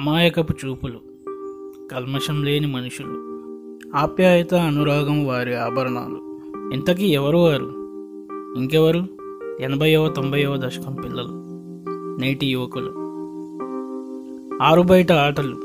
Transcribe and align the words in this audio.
అమాయకపు 0.00 0.54
చూపులు 0.66 1.00
కల్మషం 1.92 2.44
లేని 2.44 2.66
మనుషులు 2.66 3.40
ఆప్యాయత 3.96 4.54
అనురాగం 4.54 5.26
వారి 5.26 5.54
ఆభరణాలు. 5.54 6.40
ఇంతకీ 6.74 7.06
ఎవరు 7.06 7.38
వారు? 7.38 7.64
ఇంకెవరు? 8.56 9.06
ఎనభైవ 9.60 10.08
తొంభైవ 10.08 10.56
దశకం 10.56 10.94
పిల్లలు 10.94 11.28
నేటి 12.20 12.46
యువకులు. 12.46 12.90
ఆరు 14.62 14.82
బయట 14.82 15.12
ఆటలు 15.12 15.62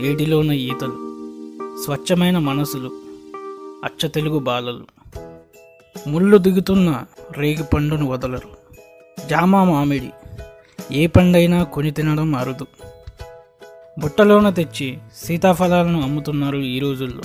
ఏటిలోన 0.00 0.52
ఈతలు 0.52 0.96
స్వచ్ఛమైన 1.84 2.38
మనసులు 2.38 2.90
అచ్చ 3.84 4.08
తెలుగు 4.08 4.38
బాలలు. 4.38 4.84
ముళ్ళు 6.08 6.38
దిగుతున్న 6.38 7.04
రేగి 7.36 7.62
పండును 7.74 8.08
వదలరు. 8.08 8.48
జామా 9.28 9.64
మామిడి 9.64 10.10
ఏ 10.92 11.06
పండైనా 11.06 11.62
కొని 11.62 11.90
తినడం 11.90 12.34
అరుదు. 12.34 12.66
బుట్టలోన 13.98 14.50
తెచ్చి 14.50 14.98
సీతాఫలాలను 15.16 16.02
అమ్ముతున్నారు 16.02 16.56
ఈ 16.56 16.78
రోజుల్లో. 16.78 17.22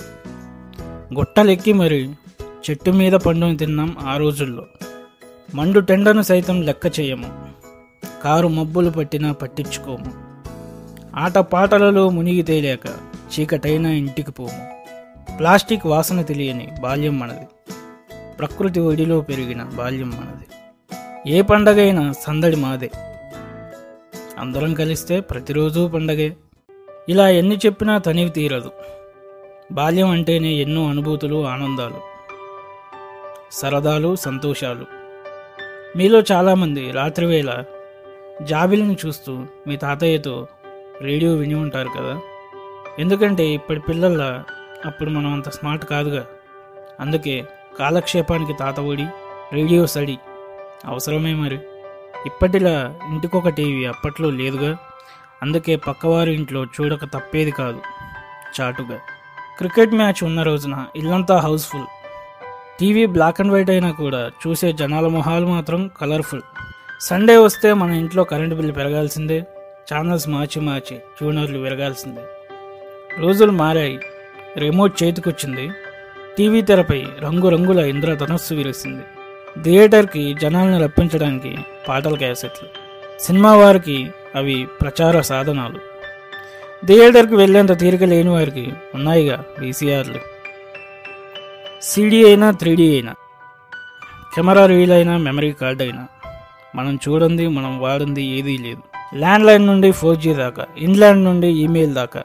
గుట్టలెక్కి 1.13 1.73
మరి 1.73 2.09
చెట్టు 2.70 2.91
మీద 2.91 3.13
పండుని 3.13 3.57
తిన్నాం 3.57 3.97
ఆ 4.02 4.17
రోజుల్లో. 4.17 4.66
మండు 5.55 5.80
టెండను 5.80 6.21
సైతం 6.21 6.61
లెక్క 6.61 6.99
చేయము. 6.99 7.45
కారు 8.23 8.47
మబ్బులు 8.47 8.89
పట్టినా 8.89 9.31
పట్టించుకోము. 9.31 10.11
ఆట 11.16 11.38
పాటలలో 11.38 12.09
మునిగి 12.09 12.41
తేలేక 12.41 12.85
చీకటైనా 13.09 13.89
ఇంటికి 13.89 14.31
పోము. 14.31 14.85
ప్లాస్టిక్ 15.38 15.85
వాసన 15.85 16.22
తెలియని 16.22 16.69
బాల్యం 16.81 17.19
మనది. 17.19 17.73
ప్రకృతి 18.39 18.80
ఒడిలో 18.80 19.22
పెరిగిన 19.22 19.63
బాల్యం 19.63 20.09
మనది. 20.09 20.47
ఏ 21.31 21.41
పండగైనా 21.41 22.11
సందడి 22.11 22.55
మాదే. 22.55 22.92
అందరం 24.39 24.73
కలిస్తే 24.73 25.19
ప్రతిరోజు 25.19 25.88
పండగే. 25.88 26.38
ఇలా 27.09 27.30
ఎన్ని 27.30 27.57
చెప్పినా 27.57 27.97
తనివి 27.97 28.30
తీరదు. 28.30 28.71
బాల్యం 29.71 30.09
అంటేనే 30.09 30.49
ఎన్నో 30.49 30.89
అనుభూతులు 30.89 31.47
ఆనందాలు. 31.47 32.02
సరదాలు 33.52 34.16
సంతోషాలు. 34.16 34.85
మీలో 35.97 36.23
చాలామంది 36.31 36.91
రాత్రివేళ 36.91 37.63
జాబిలను 38.41 38.97
చూస్తూ 39.05 39.43
మీ 39.67 39.77
తాతయ్యతో 39.77 40.47
రేడియో 41.02 41.33
విని 41.33 41.53
ఉంటారు 41.53 41.89
కదా. 41.99 42.19
ఎందుకంటే 42.99 43.47
ఇప్పటి 43.47 43.80
పిల్లల 43.80 44.43
అప్పుడు 44.86 45.09
మనం 45.09 45.33
అంత 45.33 45.49
స్మార్ట్ 45.49 45.86
కాదుగా. 45.86 46.25
అందుకే 46.99 47.45
కాలక్షేపానికి 47.80 48.53
తాత 48.53 48.80
ఒడి 48.80 49.05
రేడియో 49.53 49.86
సడి 49.86 50.17
అవసరమే 50.86 51.33
మరి. 51.33 51.59
ఇప్పటిలా 52.25 52.99
ఇంటికొక 53.09 53.49
టీవీ 53.49 53.86
అప్పట్లో 53.86 54.30
లేదుగా. 54.30 54.77
అందుకే 55.42 55.75
పక్కవారి 55.75 56.34
ఇంట్లో 56.34 56.66
చూడక 56.66 57.06
తప్పేది 57.06 57.52
కాదు. 57.52 57.81
చాటుగా. 58.61 59.00
క్రికెట్ 59.58 59.92
మ్యాచ్ 59.92 60.23
ఉన్న 60.23 60.44
రోజున 60.44 60.86
ఇల్లంతా 60.95 61.38
houseful. 61.38 61.86
TV 62.80 63.06
black 63.06 63.42
and 63.42 63.53
white 63.53 63.70
అయినా 63.70 63.92
కూడా 63.92 64.31
చూసే 64.48 64.73
జనాల 64.73 65.08
మొహాలు 65.08 65.45
మాత్రం 65.45 65.92
కలర్ఫుల్. 66.02 66.42
సండే 67.02 67.38
వస్తే 67.38 67.73
మన 67.73 67.92
ఇంట్లో 67.92 68.23
కరెంటు 68.23 68.56
బిల్లు 68.56 68.73
పెరగాల్సిందే. 68.73 69.44
ఛానల్స్ 69.94 70.30
మార్చి 70.30 70.61
మార్చి 70.61 70.98
ట్యూనర్లు 70.98 71.59
విరగాల్సిందే. 71.59 72.22
రోజులు 73.20 73.52
మారాయి. 73.52 74.00
రిమోట్ 74.58 75.03
చేతికొచ్చింది. 75.03 75.72
టీవీ 76.38 76.61
తెరపై 76.61 77.03
రంగురంగుల 77.20 77.80
ఇంద్రధనస్సు 77.80 78.53
విరిసింది. 78.53 79.03
థియేటర్కి 79.64 80.36
జనాలను 80.42 80.83
రప్పించడానికి 80.83 81.58
పాటల 81.88 82.16
క్యాసెట్లు. 82.16 82.70
సినిమా 83.22 83.55
వారికి 83.55 84.11
అవి 84.35 84.67
ప్రచార 84.81 85.21
సాధనాలు. 85.21 85.79
థియేటర్కి 86.86 87.36
వెళ్ళేంత 87.36 87.80
తీరిక 87.80 88.03
లేని 88.03 88.30
వారికి 88.30 88.73
ఉన్నాయిగా 88.95 89.43
వీసీఆర్లు 89.59 90.19
సీడీ 91.81 92.25
అయినా 92.25 92.52
త్రీడీ 92.52 92.93
అయినా 92.93 93.14
కెమెరా 94.36 94.65
రీల్ 94.65 94.91
అయినా 94.91 95.17
మెమరీ 95.17 95.52
కార్డ్ 95.52 95.81
అయినా 95.81 96.08
మనం 96.75 96.95
చూడండి 96.95 97.47
మనం 97.47 97.80
వాడింది 97.80 98.23
ఏదీ 98.23 98.58
లేదు. 98.58 98.81
ల్యాండ్లైన్ 99.15 99.67
నుండి 99.67 99.91
ఫోర్ 99.91 100.17
జీ 100.17 100.33
దాకా 100.33 100.65
ఇన్లాండ్ 100.77 101.23
నుండి 101.23 101.47
ఈమెయిల్ 101.47 101.93
దాకా 101.93 102.23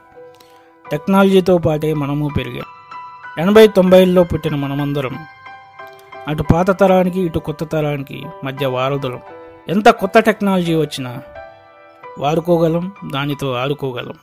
టెక్నాలజీతో 0.90 1.58
పాటే 1.58 1.94
మనము 1.94 2.30
పెరిగాం. 2.38 2.68
ఎనభై 3.38 3.66
తొంభైల్లో 3.66 4.22
పుట్టిన 4.22 4.54
మనమందరం 4.54 5.16
అటు 6.28 6.42
పాత 6.42 6.80
తరానికి 6.80 7.20
ఇటు 7.20 7.38
కొత్త 7.38 7.64
తరానికి 7.64 8.26
మధ్య 8.44 8.66
వారధులం. 8.66 9.20
ఎంత 9.68 9.88
కొత్త 9.88 10.18
టెక్నాలజీ 10.18 10.74
వచ్చినా 10.74 11.22
వాడుకోగలం 12.18 12.92
దానితో 13.12 13.52
ఆడుకోగలం 13.52 14.14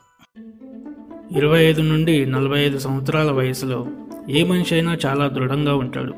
ఇరవై 1.37 1.63
ఐదు 1.63 1.81
నుండి 1.81 2.25
నలభై 2.25 2.59
ఐదు 2.59 2.77
సంవత్సరాల 2.77 3.31
వయసులో 3.31 3.85
ఏ 4.29 4.43
మనిషి 4.43 4.75
అయినా 4.75 4.97
చాలా 5.05 5.27
దృఢంగా 5.27 5.75
ఉంటాడు. 5.75 6.13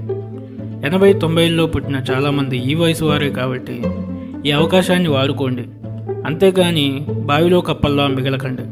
ఎనభై 0.88 1.12
తొంభైల్లో 1.12 1.66
పుట్టిన 1.66 1.96
చాలామంది 1.96 2.58
ఈ 2.58 2.74
వయసు 2.74 3.04
వారే 3.04 3.30
కాబట్టి 3.30 3.84
ఈ 4.46 4.50
అవకాశాన్ని 4.50 5.08
వాడుకోండి. 5.08 5.64
అంతేగాని 6.26 7.06
బావిలో 7.08 7.60
కప్పల్లా 7.60 8.06
మిగలకండి. 8.06 8.62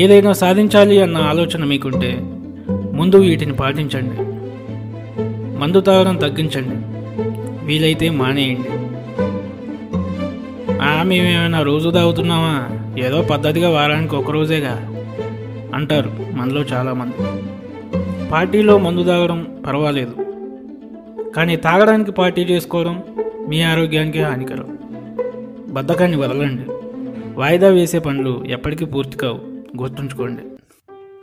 ఏదైనా 0.00 0.32
సాధించాలి 0.32 1.02
అన్న 1.02 1.16
ఆలోచన 1.16 1.64
మీకుంటే 1.64 2.18
ముందు 2.92 3.16
వీటిని 3.16 3.52
పాటించండి. 3.52 4.25
మందు 5.56 5.80
తాగడం 5.80 6.16
తగ్గించండి. 6.16 6.96
వీలైతే 7.66 8.10
మానేయండి. 8.10 8.68
మేమేమైనా 11.02 11.62
రోజు 11.62 11.90
తాగుతున్నామా? 11.90 12.68
ఏదో 12.98 13.22
పద్ధతిగా 13.22 13.70
వారానికి 13.70 14.16
ఒక 14.16 14.30
రోజేగా 14.30 14.92
అంటారు 15.74 16.10
మనలో 16.32 16.60
చాలామంది. 16.60 17.14
పార్టీలో 18.28 18.78
మందు 18.78 19.04
తాగడం 19.04 19.62
పర్వాలేదు. 19.66 20.14
కానీ 21.30 21.56
తాగడానికి 21.56 22.12
పార్టీ 22.12 22.42
చేసుకోవడం 22.42 23.02
మీ 23.48 23.62
ఆరోగ్యానికి 23.62 24.22
హానికరం. 24.22 24.78
బద్ధకాన్ని 25.68 26.16
వదలండి. 26.16 26.62
వాయిదా 27.40 27.68
వేసే 27.68 27.98
పనులు 27.98 28.44
ఎప్పటికీ 28.48 28.84
పూర్తి 28.84 29.16
కావు. 29.16 29.40
గుర్తుంచుకోండి. 29.82 30.42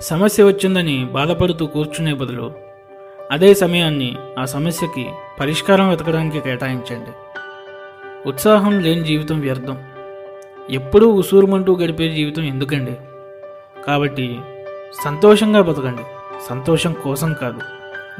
సమస్య 0.01 0.43
వచ్చిందని 0.43 1.05
బాధపడుతూ 1.05 1.65
కూర్చునే 1.65 2.13
బదులు 2.13 2.51
అదే 3.33 3.53
సమయాన్ని 3.53 4.15
ఆ 4.39 4.45
సమస్యకి 4.45 5.09
పరిష్కారం 5.39 5.89
వెతకడానికి 5.89 6.39
కేటాయించండి. 6.39 7.09
ఉత్సాహం 8.29 8.79
లేని 8.79 9.03
జీవితం 9.03 9.39
వ్యర్థం. 9.39 9.83
ఎప్పుడూ 10.69 11.09
ఉసూరుమంటూ 11.09 11.75
గడిపే 11.75 12.09
జీవితం 12.09 12.43
ఎందుకండి? 12.43 12.91
కాబట్టి 13.87 14.39
సంతోషంగా 15.03 15.61
బతకండి. 15.61 16.01
సంతోషం 16.49 16.93
కోసం 16.93 17.33
కాదు 17.33 17.59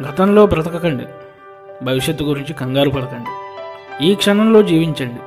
గతంలో 0.01 0.45
బ్రతకకండి. 0.45 1.03
భవిష్యత్తు 1.85 2.23
గురించి 2.23 2.53
కంగారు 2.53 2.89
పడకండి. 2.89 3.29
ఈ 4.05 4.15
క్షణంలో 4.15 4.61
జీవించండి. 4.61 5.21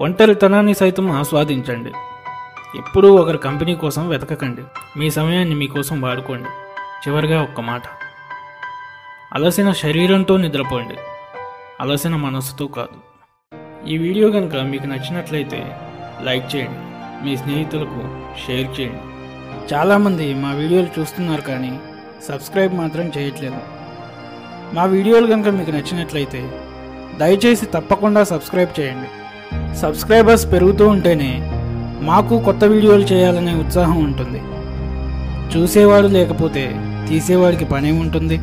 ఒంటరితనాన్ని 0.00 0.74
సైతం 0.74 1.10
ఆస్వాదించండి. 1.10 1.90
ఎప్పుడూ 2.78 3.14
ఒకరి 3.14 3.38
కంపెనీ 3.38 3.74
కోసం 3.74 4.08
వెతకకండి. 4.08 4.62
మీ 4.98 5.10
సమయాన్ని 5.10 5.54
మీకోసం 5.54 6.00
వాడుకోండి. 6.00 6.48
చివరిగా 7.08 7.42
ఒక్క 7.42 7.60
మాట. 7.60 7.82
అలసిన 9.36 9.72
శరీరంతో 9.72 10.36
నిద్రపోండి. 10.36 10.96
అలసిన 11.80 12.16
మనసుతో 12.16 12.66
కాదు. 12.66 12.98
ఈ 13.88 13.98
వీడియో 13.98 14.30
కనుక 14.30 14.56
మీకు 14.56 14.86
నచ్చినట్లయితే 14.86 15.60
లైక్ 16.26 16.56
చేయండి. 16.56 16.78
మీ 17.24 17.36
స్నేహితులకు 17.36 18.00
షేర్ 18.44 18.68
చేయండి. 18.76 19.02
చాలామంది 19.72 20.34
మా 20.34 20.50
వీడియోలు 20.52 21.00
చూస్తున్నారు 21.00 21.42
కానీ 21.42 21.72
సబ్స్క్రైబ్ 22.28 22.74
మాత్రం 22.74 23.06
చేయట్లేదు. 23.16 23.60
మా 24.74 24.84
వీడియోలు 24.84 25.26
కనుక 25.26 25.48
మీకు 25.48 25.70
నచ్చినట్లయితే 25.70 26.42
దయచేసి 27.18 27.66
తప్పకుండా 27.66 28.24
సబ్స్క్రైబ్ 28.24 28.80
చేయండి. 28.80 29.10
సబ్స్క్రైబర్స్ 29.76 30.52
పెరుగుతూ 30.52 30.88
ఉంటేనే 30.88 31.32
మాకు 32.10 32.38
కొత్త 32.38 32.64
వీడియోలు 32.64 33.02
చేయాలనే 33.02 33.54
ఉత్సాహం 33.54 34.04
ఉంటుంది. 34.04 34.42
చూసేవాడు 35.54 36.06
లేకపోతే 36.06 36.64
తీసేవాడికి 37.08 37.64
పనే 37.64 37.92
ఉంటుంది. 37.92 38.38